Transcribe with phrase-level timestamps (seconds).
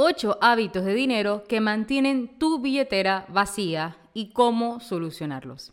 [0.00, 5.72] 8 hábitos de dinero que mantienen tu billetera vacía y cómo solucionarlos.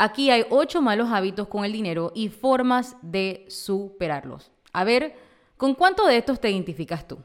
[0.00, 4.52] Aquí hay ocho malos hábitos con el dinero y formas de superarlos.
[4.72, 5.16] A ver,
[5.56, 7.18] ¿con cuánto de estos te identificas tú?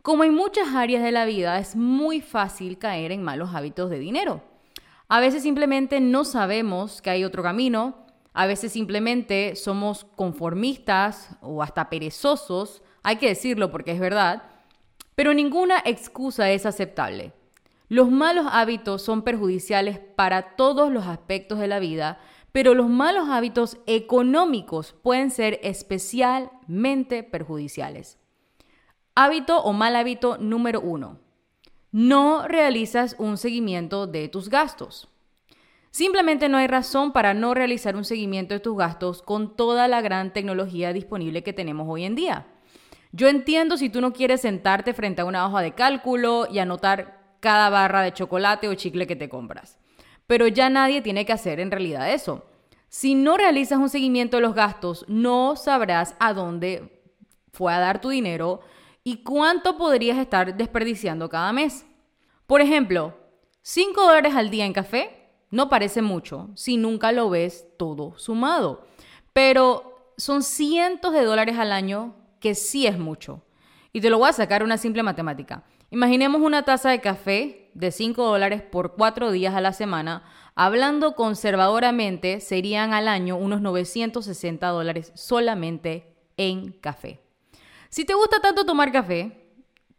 [0.00, 3.98] Como en muchas áreas de la vida, es muy fácil caer en malos hábitos de
[3.98, 4.44] dinero.
[5.08, 11.64] A veces simplemente no sabemos que hay otro camino, a veces simplemente somos conformistas o
[11.64, 14.44] hasta perezosos, hay que decirlo porque es verdad,
[15.16, 17.32] pero ninguna excusa es aceptable.
[17.88, 22.18] Los malos hábitos son perjudiciales para todos los aspectos de la vida,
[22.50, 28.18] pero los malos hábitos económicos pueden ser especialmente perjudiciales.
[29.14, 31.20] Hábito o mal hábito número uno.
[31.92, 35.08] No realizas un seguimiento de tus gastos.
[35.90, 40.02] Simplemente no hay razón para no realizar un seguimiento de tus gastos con toda la
[40.02, 42.46] gran tecnología disponible que tenemos hoy en día.
[43.12, 47.15] Yo entiendo si tú no quieres sentarte frente a una hoja de cálculo y anotar
[47.40, 49.78] cada barra de chocolate o chicle que te compras.
[50.26, 52.46] Pero ya nadie tiene que hacer en realidad eso.
[52.88, 57.02] Si no realizas un seguimiento de los gastos, no sabrás a dónde
[57.52, 58.60] fue a dar tu dinero
[59.02, 61.86] y cuánto podrías estar desperdiciando cada mes.
[62.46, 63.16] Por ejemplo,
[63.62, 68.86] 5 dólares al día en café no parece mucho si nunca lo ves todo sumado,
[69.32, 73.42] pero son cientos de dólares al año que sí es mucho.
[73.92, 75.64] Y te lo voy a sacar una simple matemática.
[75.96, 80.24] Imaginemos una taza de café de 5 dólares por 4 días a la semana.
[80.54, 87.22] Hablando conservadoramente, serían al año unos 960 dólares solamente en café.
[87.88, 89.46] Si te gusta tanto tomar café,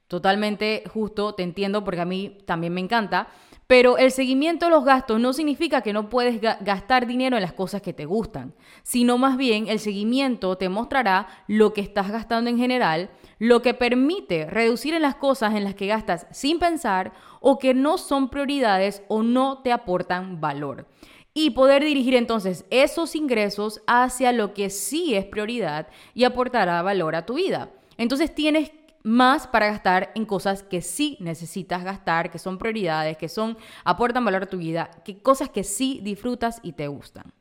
[0.07, 3.29] totalmente justo, te entiendo porque a mí también me encanta,
[3.65, 7.53] pero el seguimiento de los gastos no significa que no puedes gastar dinero en las
[7.53, 8.53] cosas que te gustan,
[8.83, 13.73] sino más bien el seguimiento te mostrará lo que estás gastando en general, lo que
[13.73, 18.29] permite reducir en las cosas en las que gastas sin pensar o que no son
[18.29, 20.87] prioridades o no te aportan valor.
[21.33, 27.15] Y poder dirigir entonces esos ingresos hacia lo que sí es prioridad y aportará valor
[27.15, 27.69] a tu vida.
[27.97, 28.71] Entonces tienes
[29.03, 34.25] más para gastar en cosas que sí necesitas gastar, que son prioridades, que son aportan
[34.25, 37.31] valor a tu vida, que cosas que sí disfrutas y te gustan.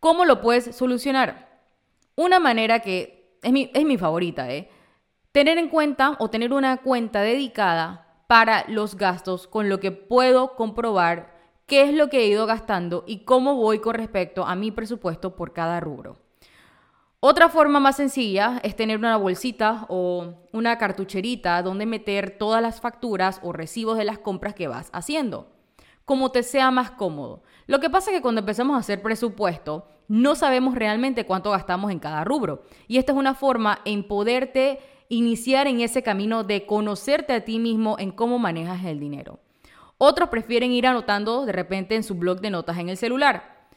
[0.00, 1.60] ¿Cómo lo puedes solucionar?
[2.14, 4.70] Una manera que es mi, es mi favorita, ¿eh?
[5.38, 10.56] Tener en cuenta o tener una cuenta dedicada para los gastos con lo que puedo
[10.56, 11.32] comprobar
[11.66, 15.36] qué es lo que he ido gastando y cómo voy con respecto a mi presupuesto
[15.36, 16.18] por cada rubro.
[17.20, 22.80] Otra forma más sencilla es tener una bolsita o una cartucherita donde meter todas las
[22.80, 25.52] facturas o recibos de las compras que vas haciendo,
[26.04, 27.44] como te sea más cómodo.
[27.68, 31.92] Lo que pasa es que cuando empezamos a hacer presupuesto, no sabemos realmente cuánto gastamos
[31.92, 32.62] en cada rubro.
[32.88, 37.58] Y esta es una forma en poderte iniciar en ese camino de conocerte a ti
[37.58, 39.40] mismo en cómo manejas el dinero.
[39.96, 43.68] Otros prefieren ir anotando de repente en su blog de notas en el celular.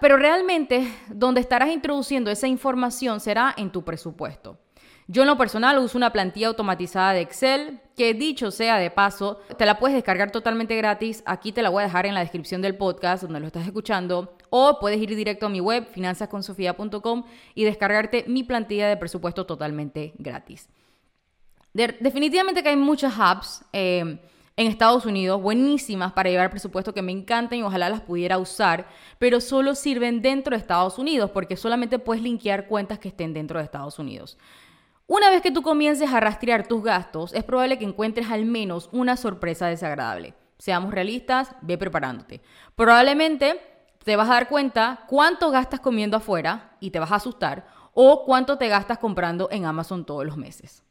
[0.00, 4.58] Pero realmente donde estarás introduciendo esa información será en tu presupuesto.
[5.06, 9.38] Yo en lo personal uso una plantilla automatizada de Excel que dicho sea de paso,
[9.58, 11.22] te la puedes descargar totalmente gratis.
[11.26, 14.34] Aquí te la voy a dejar en la descripción del podcast donde lo estás escuchando.
[14.48, 17.24] O puedes ir directo a mi web, finanzasconsofia.com,
[17.54, 20.68] y descargarte mi plantilla de presupuesto totalmente gratis.
[21.72, 23.62] definitivamente que hay muchas apps.
[23.72, 24.18] Eh,
[24.56, 28.86] en Estados Unidos, buenísimas para llevar presupuesto que me encantan y ojalá las pudiera usar,
[29.18, 33.58] pero solo sirven dentro de Estados Unidos porque solamente puedes linkear cuentas que estén dentro
[33.58, 34.38] de Estados Unidos.
[35.06, 38.88] Una vez que tú comiences a rastrear tus gastos, es probable que encuentres al menos
[38.90, 40.32] una sorpresa desagradable.
[40.56, 42.40] Seamos realistas, ve preparándote.
[42.74, 43.60] Probablemente
[44.02, 48.24] te vas a dar cuenta cuánto gastas comiendo afuera y te vas a asustar, o
[48.24, 50.84] cuánto te gastas comprando en Amazon todos los meses.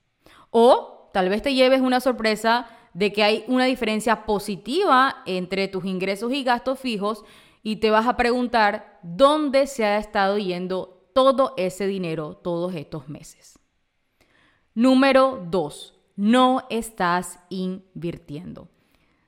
[0.52, 5.86] O tal vez te lleves una sorpresa de que hay una diferencia positiva entre tus
[5.86, 7.26] ingresos y gastos fijos
[7.64, 13.10] y te vas a preguntar dónde se ha estado yendo todo ese dinero todos estos
[13.10, 13.63] meses.
[14.76, 18.70] Número dos, no estás invirtiendo.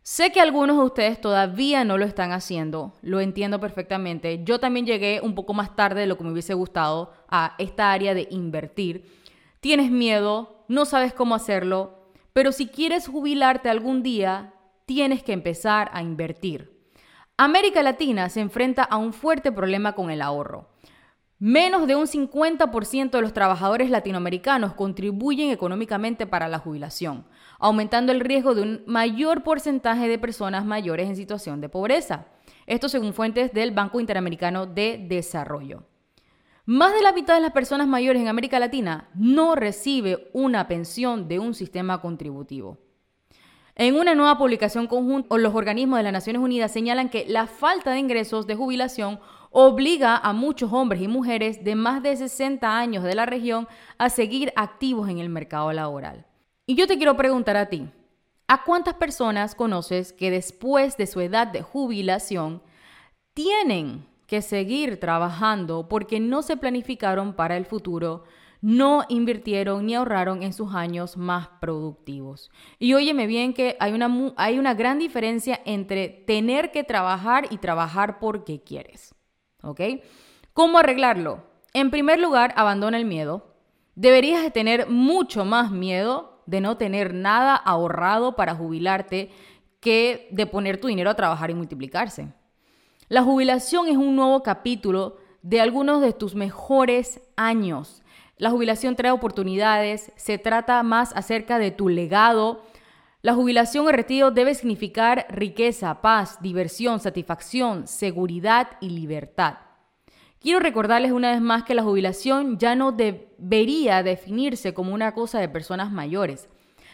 [0.01, 4.43] Sé que algunos de ustedes todavía no lo están haciendo, lo entiendo perfectamente.
[4.43, 7.91] Yo también llegué un poco más tarde de lo que me hubiese gustado a esta
[7.91, 9.05] área de invertir.
[9.59, 14.53] Tienes miedo, no sabes cómo hacerlo, pero si quieres jubilarte algún día,
[14.87, 16.75] tienes que empezar a invertir.
[17.37, 20.69] América Latina se enfrenta a un fuerte problema con el ahorro.
[21.37, 27.25] Menos de un 50% de los trabajadores latinoamericanos contribuyen económicamente para la jubilación,
[27.59, 32.27] aumentando el riesgo de un mayor porcentaje de personas mayores en situación de pobreza.
[32.67, 35.83] Esto según fuentes del Banco Interamericano de Desarrollo.
[36.63, 41.27] Más de la mitad de las personas mayores en América Latina no recibe una pensión
[41.27, 42.77] de un sistema contributivo.
[43.75, 47.91] En una nueva publicación conjunta, los organismos de las Naciones Unidas señalan que la falta
[47.91, 49.19] de ingresos de jubilación
[49.57, 54.09] obliga a muchos hombres y mujeres de más de 60 años de la región a
[54.09, 56.25] seguir activos en el mercado laboral.
[56.67, 57.87] Y yo te quiero preguntar a ti,
[58.49, 62.61] ¿a cuántas personas conoces que después de su edad de jubilación
[63.33, 68.25] tienen que seguir trabajando porque no se planificaron para el futuro
[68.59, 72.49] no invirtieron ni ahorraron en sus años más productivos.
[72.79, 77.59] Y óyeme bien que hay una, hay una gran diferencia entre tener que trabajar y
[77.59, 79.14] trabajar porque quieres.
[79.65, 79.81] ¿Ok?
[80.53, 81.43] ¿Cómo arreglarlo?
[81.73, 83.55] En primer lugar, abandona el miedo.
[83.95, 89.31] Deberías de tener mucho más miedo de no tener nada ahorrado para jubilarte
[89.79, 92.33] que de poner tu dinero a trabajar y multiplicarse.
[93.07, 98.01] La jubilación es un nuevo capítulo de algunos de tus mejores años.
[98.37, 102.63] La jubilación trae oportunidades, se trata más acerca de tu legado.
[103.25, 109.55] La jubilación o retiro debe significar riqueza, paz, diversión, satisfacción, seguridad y libertad.
[110.39, 115.39] Quiero recordarles una vez más que la jubilación ya no debería definirse como una cosa
[115.39, 116.49] de personas mayores.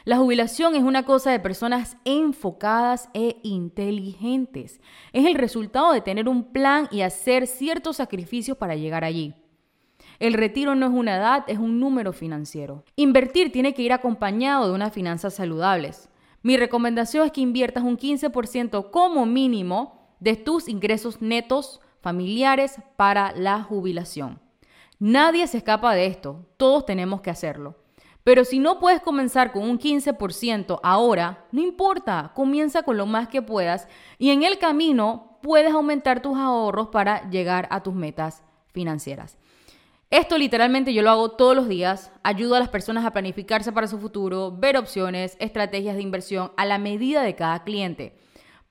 [0.05, 4.79] La jubilación es una cosa de personas enfocadas e inteligentes.
[5.11, 9.33] Es el resultado de tener un plan y hacer ciertos sacrificios para llegar allí.
[10.17, 12.85] El retiro no es una edad, es un número financiero.
[12.95, 16.07] Invertir tiene que ir acompañado de unas finanzas saludables.
[16.43, 23.31] Mi recomendación es que inviertas un 15% como mínimo de tus ingresos netos familiares para
[23.33, 24.39] la jubilación.
[24.99, 27.75] Nadie se escapa de esto, todos tenemos que hacerlo.
[28.23, 33.27] Pero si no puedes comenzar con un 15% ahora, no importa, comienza con lo más
[33.27, 33.87] que puedas
[34.19, 39.37] y en el camino puedes aumentar tus ahorros para llegar a tus metas financieras.
[40.11, 43.87] Esto literalmente yo lo hago todos los días, ayudo a las personas a planificarse para
[43.87, 48.19] su futuro, ver opciones, estrategias de inversión a la medida de cada cliente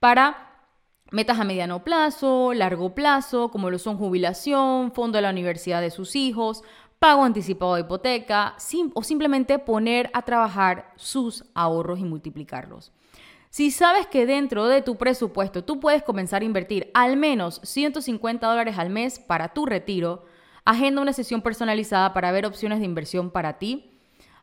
[0.01, 0.69] para
[1.11, 5.91] metas a mediano plazo, largo plazo, como lo son jubilación, fondo de la universidad de
[5.91, 6.63] sus hijos,
[6.99, 8.57] pago anticipado de hipoteca
[8.93, 12.93] o simplemente poner a trabajar sus ahorros y multiplicarlos.
[13.49, 18.47] Si sabes que dentro de tu presupuesto tú puedes comenzar a invertir al menos 150
[18.47, 20.27] dólares al mes para tu retiro,
[20.71, 23.91] Agenda una sesión personalizada para ver opciones de inversión para ti.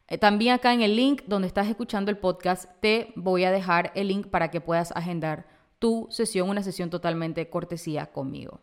[0.09, 3.93] Eh, también acá en el link donde estás escuchando el podcast te voy a dejar
[3.95, 5.47] el link para que puedas agendar
[5.79, 8.59] tu sesión, una sesión totalmente cortesía conmigo.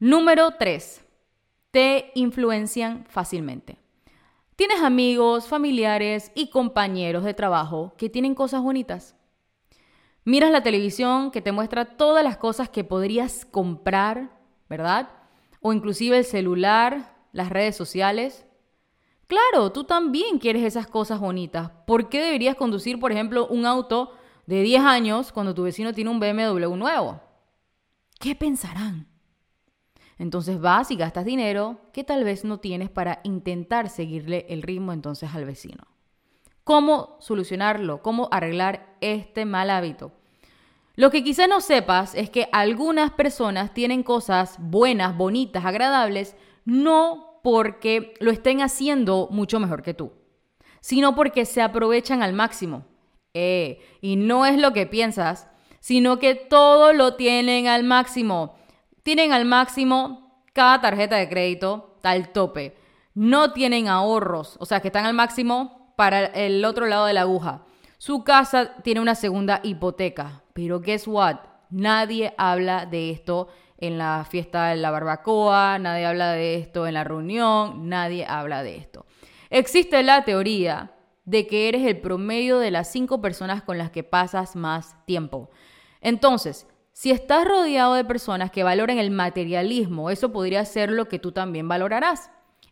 [0.00, 1.04] Número 3.
[1.70, 3.78] Te influencian fácilmente.
[4.56, 9.14] Tienes amigos, familiares y compañeros de trabajo que tienen cosas bonitas.
[10.24, 14.32] Miras la televisión que te muestra todas las cosas que podrías comprar,
[14.68, 15.17] ¿verdad?
[15.60, 18.46] O inclusive el celular, las redes sociales.
[19.26, 21.70] Claro, tú también quieres esas cosas bonitas.
[21.86, 24.12] ¿Por qué deberías conducir, por ejemplo, un auto
[24.46, 27.20] de 10 años cuando tu vecino tiene un BMW nuevo?
[28.18, 29.06] ¿Qué pensarán?
[30.18, 34.92] Entonces vas y gastas dinero que tal vez no tienes para intentar seguirle el ritmo
[34.92, 35.84] entonces al vecino.
[36.64, 38.02] ¿Cómo solucionarlo?
[38.02, 40.12] ¿Cómo arreglar este mal hábito?
[40.98, 47.38] Lo que quizás no sepas es que algunas personas tienen cosas buenas, bonitas, agradables, no
[47.44, 50.10] porque lo estén haciendo mucho mejor que tú,
[50.80, 52.84] sino porque se aprovechan al máximo.
[53.32, 58.56] Eh, y no es lo que piensas, sino que todo lo tienen al máximo.
[59.04, 62.76] Tienen al máximo cada tarjeta de crédito, tal tope.
[63.14, 67.20] No tienen ahorros, o sea, que están al máximo para el otro lado de la
[67.20, 67.67] aguja.
[67.98, 70.42] Su casa tiene una segunda hipoteca.
[70.52, 71.36] Pero guess what?
[71.70, 76.94] Nadie habla de esto en la fiesta de la barbacoa, nadie habla de esto en
[76.94, 79.04] la reunión, nadie habla de esto.
[79.50, 80.92] Existe la teoría
[81.24, 85.50] de que eres el promedio de las cinco personas con las que pasas más tiempo.
[86.00, 86.66] Entonces,
[86.98, 91.30] Si estás rodeado de personas que valoran el materialismo, eso podría ser lo que tú
[91.30, 92.28] también valorarás.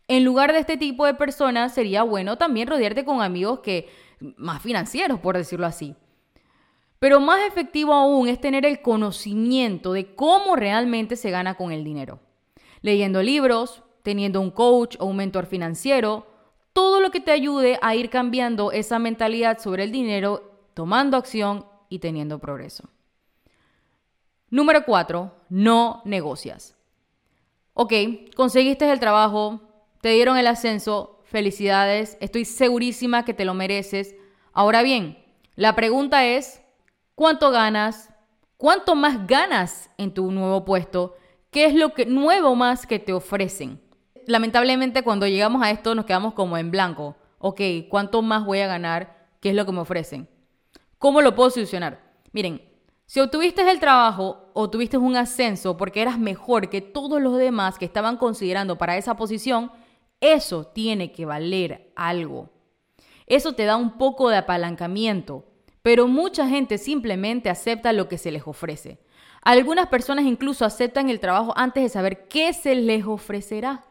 [0.09, 3.87] En lugar de este tipo de personas, sería bueno también rodearte con amigos que
[4.37, 5.95] más financieros, por decirlo así.
[6.99, 11.83] Pero más efectivo aún es tener el conocimiento de cómo realmente se gana con el
[11.83, 12.19] dinero.
[12.81, 16.25] Leyendo libros, teniendo un coach o un mentor financiero,
[16.73, 21.65] todo lo que te ayude a ir cambiando esa mentalidad sobre el dinero, tomando acción
[21.89, 22.89] y teniendo progreso.
[24.49, 25.33] Número 4.
[25.49, 26.75] No negocias.
[27.73, 27.93] Ok,
[28.35, 29.61] conseguiste el trabajo,
[30.01, 34.15] te dieron el ascenso, felicidades, estoy segurísima que te lo mereces.
[34.53, 35.23] Ahora bien,
[35.55, 36.61] la pregunta es,
[37.15, 38.09] ¿cuánto ganas?
[38.57, 41.15] ¿Cuánto más ganas en tu nuevo puesto?
[41.51, 43.81] ¿Qué es lo que, nuevo más que te ofrecen?
[44.25, 47.15] Lamentablemente cuando llegamos a esto nos quedamos como en blanco.
[47.39, 49.27] Ok, ¿cuánto más voy a ganar?
[49.39, 50.27] ¿Qué es lo que me ofrecen?
[50.97, 52.01] ¿Cómo lo puedo solucionar?
[52.31, 52.61] Miren,
[53.05, 57.77] si obtuviste el trabajo o tuviste un ascenso porque eras mejor que todos los demás
[57.77, 59.71] que estaban considerando para esa posición,
[60.19, 62.49] eso tiene que valer algo.
[63.27, 65.45] Eso te da un poco de apalancamiento,
[65.81, 68.99] pero mucha gente simplemente acepta lo que se les ofrece.
[69.41, 73.83] Algunas personas incluso aceptan el trabajo antes de saber qué se les ofrecerá.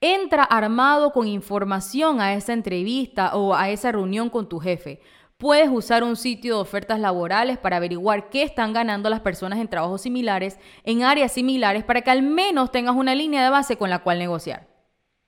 [0.00, 5.00] Entra armado con información a esa entrevista o a esa reunión con tu jefe.
[5.38, 9.68] Puedes usar un sitio de ofertas laborales para averiguar qué están ganando las personas en
[9.68, 13.90] trabajos similares, en áreas similares, para que al menos tengas una línea de base con
[13.90, 14.73] la cual negociar.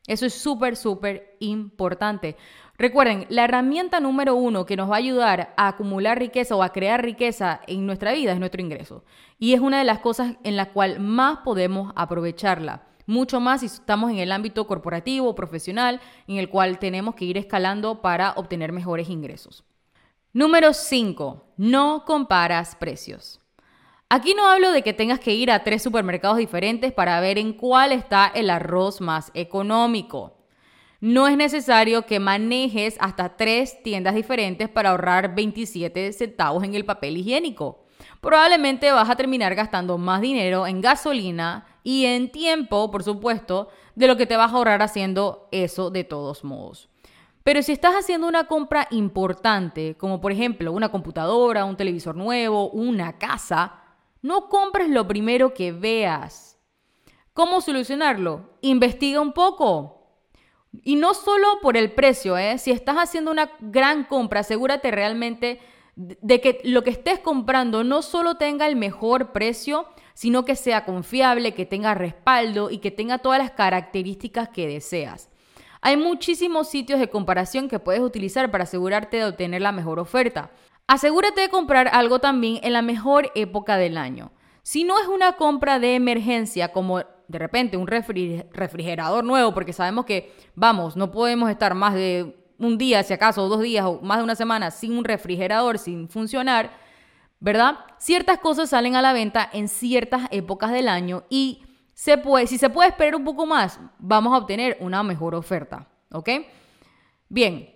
[0.06, 2.36] Eso es súper, súper importante.
[2.78, 6.72] Recuerden, la herramienta número uno que nos va a ayudar a acumular riqueza o a
[6.72, 9.04] crear riqueza en nuestra vida es nuestro ingreso.
[9.38, 12.82] Y es una de las cosas en la cual más podemos aprovecharla.
[13.06, 17.38] Mucho más si estamos en el ámbito corporativo profesional, en el cual tenemos que ir
[17.38, 19.64] escalando para obtener mejores ingresos.
[20.32, 21.54] Número 5.
[21.56, 23.40] No comparas precios.
[24.08, 27.52] Aquí no hablo de que tengas que ir a tres supermercados diferentes para ver en
[27.52, 30.36] cuál está el arroz más económico.
[31.00, 36.84] No es necesario que manejes hasta tres tiendas diferentes para ahorrar 27 centavos en el
[36.84, 37.84] papel higiénico.
[38.20, 44.06] Probablemente vas a terminar gastando más dinero en gasolina y en tiempo, por supuesto, de
[44.06, 46.88] lo que te vas a ahorrar haciendo eso de todos modos.
[47.42, 52.70] Pero si estás haciendo una compra importante, como por ejemplo una computadora, un televisor nuevo,
[52.70, 53.82] una casa,
[54.26, 56.58] no compres lo primero que veas.
[57.32, 58.58] ¿Cómo solucionarlo?
[58.60, 59.92] Investiga un poco.
[60.82, 62.58] Y no solo por el precio, ¿eh?
[62.58, 65.60] Si estás haciendo una gran compra, asegúrate realmente
[65.94, 70.84] de que lo que estés comprando no solo tenga el mejor precio, sino que sea
[70.84, 75.30] confiable, que tenga respaldo y que tenga todas las características que deseas.
[75.80, 80.50] Hay muchísimos sitios de comparación que puedes utilizar para asegurarte de obtener la mejor oferta.
[80.86, 84.30] Asegúrate de comprar algo también en la mejor época del año.
[84.62, 90.04] Si no es una compra de emergencia, como de repente un refrigerador nuevo, porque sabemos
[90.04, 94.00] que, vamos, no podemos estar más de un día, si acaso, o dos días, o
[94.00, 96.70] más de una semana sin un refrigerador, sin funcionar,
[97.40, 97.78] ¿verdad?
[97.98, 101.64] Ciertas cosas salen a la venta en ciertas épocas del año y
[101.94, 105.88] se puede, si se puede esperar un poco más, vamos a obtener una mejor oferta,
[106.12, 106.30] ¿ok?
[107.28, 107.72] Bien,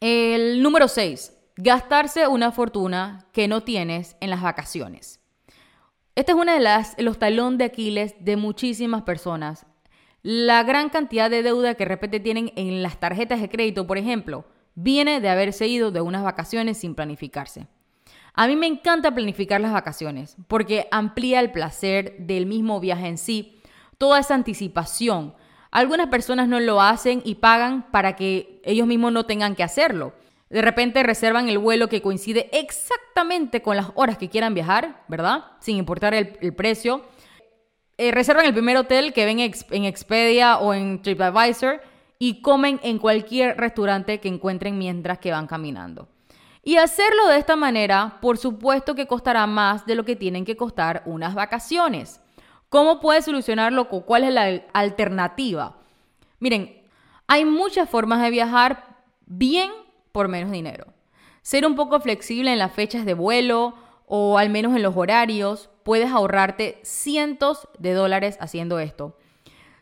[0.00, 1.32] el número 6.
[1.56, 5.20] Gastarse una fortuna que no tienes en las vacaciones.
[6.16, 9.64] Esta es una de las los talón de Aquiles de muchísimas personas.
[10.22, 13.98] La gran cantidad de deuda que de repente tienen en las tarjetas de crédito, por
[13.98, 17.68] ejemplo, viene de haberse ido de unas vacaciones sin planificarse.
[18.32, 23.16] A mí me encanta planificar las vacaciones porque amplía el placer del mismo viaje en
[23.16, 23.62] sí,
[23.96, 25.34] toda esa anticipación.
[25.70, 30.14] Algunas personas no lo hacen y pagan para que ellos mismos no tengan que hacerlo.
[30.50, 35.44] De repente reservan el vuelo que coincide exactamente con las horas que quieran viajar, ¿verdad?
[35.60, 37.02] Sin importar el, precio.
[37.96, 41.80] Eh, reservan el primer hotel que ven en Expedia o en TripAdvisor
[42.18, 46.08] y comen en cualquier restaurante que encuentren mientras que van caminando.
[46.62, 50.56] Y hacerlo de esta manera, por supuesto que costará más de lo que tienen que
[50.56, 52.20] costar unas vacaciones.
[52.70, 53.88] ¿Cómo puedes solucionarlo?
[53.88, 55.76] ¿Cuál es la alternativa?
[56.40, 56.82] Miren,
[57.26, 58.96] hay muchas formas de viajar
[59.26, 59.70] bien
[60.14, 60.86] por menos dinero.
[61.42, 63.74] Ser un poco flexible en las fechas de vuelo
[64.06, 69.18] o al menos en los horarios, puedes ahorrarte cientos de dólares haciendo esto.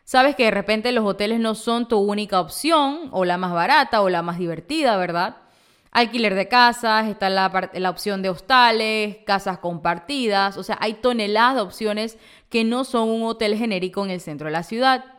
[0.03, 4.01] Sabes que de repente los hoteles no son tu única opción o la más barata
[4.01, 5.37] o la más divertida, ¿verdad?
[5.91, 11.55] Alquiler de casas, está la, la opción de hostales, casas compartidas, o sea, hay toneladas
[11.57, 12.17] de opciones
[12.49, 15.12] que no son un hotel genérico en el centro de la ciudad.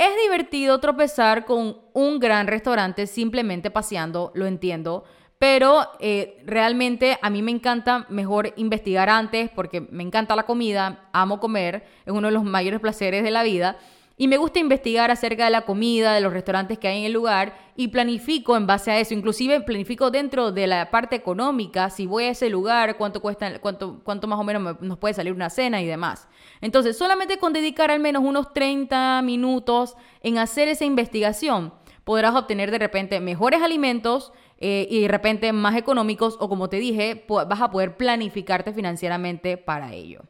[0.00, 5.04] Es divertido tropezar con un gran restaurante simplemente paseando, lo entiendo,
[5.38, 11.08] Pero eh, realmente a mí me encanta mejor investigar antes porque me encanta la comida,
[11.12, 13.76] amo comer, es uno de los mayores placeres de la vida.
[14.20, 17.12] Y me gusta investigar acerca de la comida, de los restaurantes que hay en el
[17.14, 19.14] lugar y planifico en base a eso.
[19.14, 24.02] Inclusive planifico dentro de la parte económica, si voy a ese lugar, cuánto cuesta, cuánto,
[24.04, 26.28] cuánto más o menos nos puede salir una cena y demás.
[26.60, 31.72] Entonces, solamente con dedicar al menos unos 30 minutos en hacer esa investigación,
[32.04, 36.76] podrás obtener de repente mejores alimentos eh, y de repente más económicos o como te
[36.76, 40.24] dije, vas a poder planificarte financieramente para ello.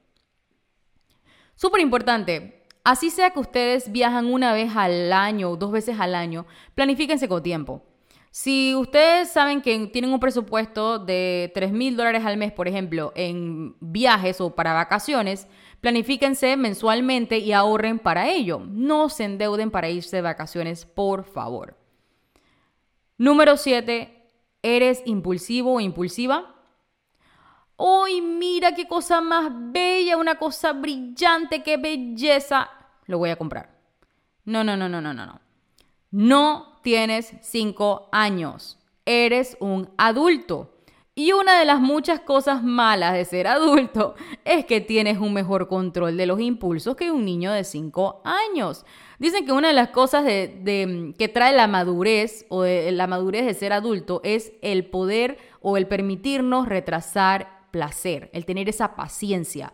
[1.57, 6.15] Súper importante, así sea que ustedes viajan una vez al año o dos veces al
[6.15, 7.83] año, planifíquense con tiempo.
[8.33, 13.13] Si ustedes saben que tienen un presupuesto de 3 mil dólares al mes, por ejemplo,
[13.17, 15.49] en viajes o para vacaciones,
[15.81, 18.61] planifíquense mensualmente y ahorren para ello.
[18.65, 21.77] No se endeuden para irse de vacaciones, por favor.
[23.19, 24.17] Número 7.
[24.63, 26.55] ¿Eres impulsivo o impulsiva?
[27.83, 30.19] ¡Uy, mira qué cosa más bella!
[30.19, 32.71] Una cosa brillante, qué belleza.
[33.07, 33.71] Lo voy a comprar.
[34.45, 35.41] No, no, no, no, no, no, no.
[36.11, 38.79] No tienes 5 años.
[39.07, 40.75] Eres un adulto.
[41.15, 45.67] Y una de las muchas cosas malas de ser adulto es que tienes un mejor
[45.67, 48.85] control de los impulsos que un niño de 5 años.
[49.19, 53.73] Dicen que una de las cosas que trae la madurez o la madurez de ser
[53.73, 59.73] adulto es el poder o el permitirnos retrasar placer, el tener esa paciencia.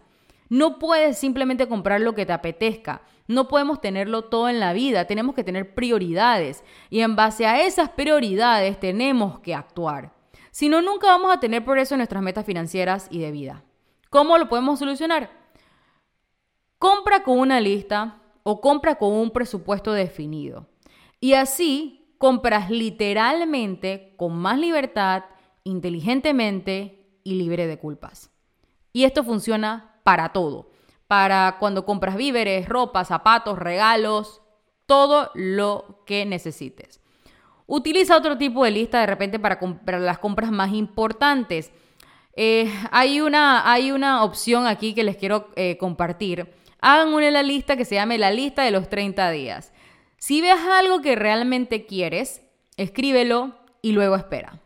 [0.48, 3.02] No puedes simplemente comprar lo que te apetezca.
[3.26, 5.06] No podemos tenerlo todo en la vida.
[5.06, 6.62] Tenemos que tener prioridades.
[6.90, 10.12] Y en base a esas prioridades tenemos que actuar.
[10.52, 13.64] Si no, nunca vamos a tener progreso en nuestras metas financieras y de vida.
[14.08, 15.30] ¿Cómo lo podemos solucionar?
[16.78, 20.68] Compra con una lista o compra con un presupuesto definido.
[21.20, 25.24] Y así compras literalmente con más libertad,
[25.64, 26.95] inteligentemente
[27.26, 28.30] y libre de culpas.
[28.92, 30.70] Y esto funciona para todo.
[31.08, 34.42] Para cuando compras víveres, ropa, zapatos, regalos,
[34.86, 37.00] todo lo que necesites.
[37.66, 41.72] Utiliza otro tipo de lista de repente para comprar las compras más importantes.
[42.36, 46.54] Eh, hay, una, hay, una, opción aquí que les quiero eh, compartir.
[46.80, 49.72] Hagan una la lista que se llame la lista de los 30 días.
[50.16, 52.42] Si ves algo que realmente quieres,
[52.76, 54.60] escríbelo y luego espera.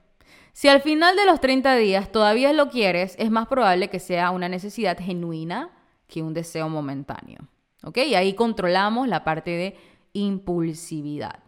[0.61, 4.31] Si al final de los 30 días todavía lo quieres, es más probable que sea
[4.31, 5.71] una necesidad genuina
[6.07, 7.49] que un deseo momentáneo.
[7.83, 7.97] ¿Ok?
[7.97, 9.79] Y ahí controlamos la parte de
[10.13, 11.39] impulsividad.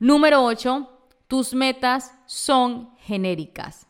[0.00, 0.90] Número 8.
[1.28, 3.86] Tus metas son genéricas.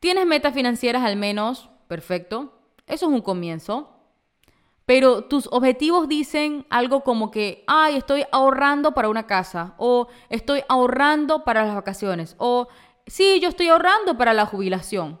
[0.00, 1.68] ¿Tienes metas financieras al menos?
[1.86, 2.58] Perfecto.
[2.86, 3.94] Eso es un comienzo.
[4.92, 10.64] Pero tus objetivos dicen algo como que, ay, estoy ahorrando para una casa, o estoy
[10.68, 12.68] ahorrando para las vacaciones, o
[13.06, 15.18] sí, yo estoy ahorrando para la jubilación.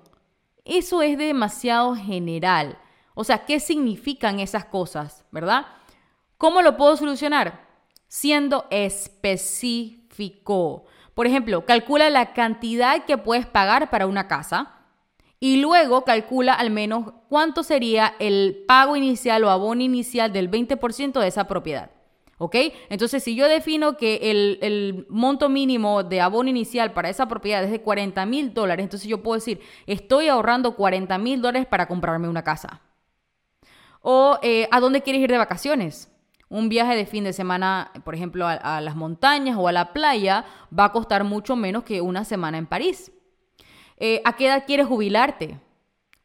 [0.66, 2.76] Eso es demasiado general.
[3.14, 5.64] O sea, ¿qué significan esas cosas, verdad?
[6.36, 7.72] ¿Cómo lo puedo solucionar?
[8.08, 10.04] siendo específico.
[11.14, 14.81] Por ejemplo, calcula la cantidad que puedes pagar para una casa
[15.42, 21.18] y luego calcula al menos cuánto sería el pago inicial o abono inicial del 20%
[21.18, 21.90] de esa propiedad.
[22.38, 22.54] ¿Ok?
[22.90, 27.72] Entonces, si yo defino que el, monto mínimo de abono inicial para esa propiedad es
[27.72, 32.28] de 40 mil dólares, entonces yo puedo decir, estoy ahorrando 40 mil dólares para comprarme
[32.28, 32.80] una casa.
[34.00, 36.08] O, eh, ¿a dónde quieres ir de vacaciones?
[36.50, 40.44] un viaje de fin de semana, por ejemplo, a, las montañas o a la playa,
[40.78, 43.10] va a costar mucho menos que una semana en París.
[44.04, 45.60] Eh, ¿A qué edad quieres jubilarte?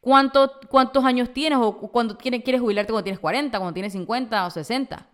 [0.01, 5.05] ¿Cuántos años tienes o cuándo quieres jubilarte cuando tienes 40, cuando tienes 50 o 60?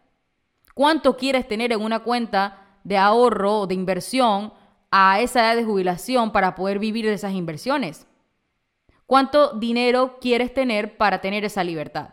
[0.73, 4.54] ¿Cuánto quieres tener en una cuenta de ahorro o de inversión
[4.91, 8.08] a esa edad de jubilación para poder vivir de esas inversiones?
[9.08, 12.12] ¿Cuánto dinero quieres tener para tener esa libertad?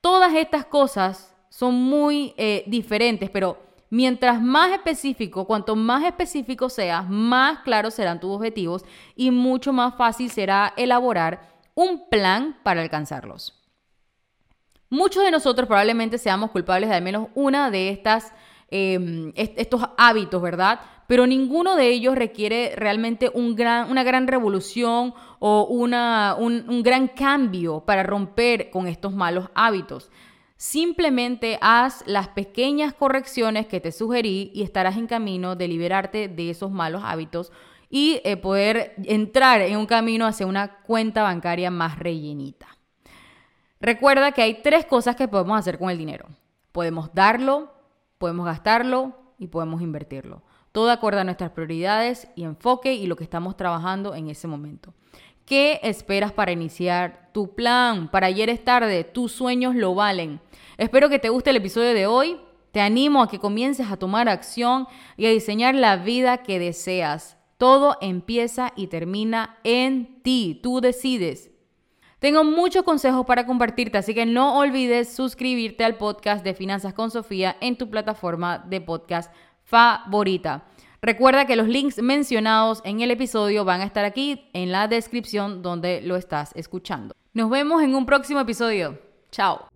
[0.00, 3.58] Todas estas cosas son muy eh, diferentes, pero
[3.90, 8.84] mientras más específico, cuanto más específico seas, más claros serán tus objetivos
[9.16, 13.56] y mucho más fácil será elaborar un plan para alcanzarlos.
[14.88, 18.32] Muchos de nosotros probablemente seamos culpables de al menos una de estas
[18.70, 20.80] em, estos hábitos, ¿verdad?
[21.06, 27.08] Pero ninguno de ellos requiere realmente un gran, una gran revolución o una, un gran
[27.08, 30.10] cambio para romper con estos malos hábitos.
[30.60, 36.50] Simplemente haz las pequeñas correcciones que te sugerí y estarás en camino de liberarte de
[36.50, 37.50] esos malos hábitos
[37.88, 42.66] y eh, poder entrar en un camino hacia una cuenta bancaria más rellenita.
[43.80, 46.26] Recuerda que hay tres cosas que podemos hacer con el dinero.
[46.72, 47.72] Podemos darlo,
[48.18, 50.42] podemos gastarlo y podemos invertirlo.
[50.72, 54.92] todo acorde a nuestras prioridades y enfoque y lo que estamos trabajando en ese momento.
[55.50, 58.08] ¿Qué esperas para iniciar tu plan?
[58.08, 60.40] Para ayer es tarde, tus sueños lo valen.
[60.78, 62.36] Espero que te guste el episodio de hoy.
[62.70, 64.86] Te animo a que comiences a tomar acción
[65.16, 67.36] y a diseñar la vida que deseas.
[67.58, 70.60] Todo empieza y termina en ti.
[70.62, 71.50] Tú decides.
[72.20, 77.10] Tengo muchos consejos para compartirte, así que no olvides suscribirte al podcast de Finanzas con
[77.10, 79.32] Sofía en tu plataforma de podcast
[79.64, 80.64] favorita.
[81.02, 85.62] Recuerda que los links mencionados en el episodio van a estar aquí en la descripción
[85.62, 87.14] donde lo estás escuchando.
[87.32, 88.98] Nos vemos en un próximo episodio.
[89.30, 89.68] Chao.